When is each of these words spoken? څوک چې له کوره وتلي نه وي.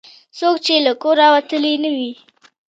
څوک 0.37 0.55
چې 0.65 0.73
له 0.85 0.93
کوره 1.01 1.27
وتلي 1.35 1.73
نه 1.83 1.89
وي. 1.95 2.11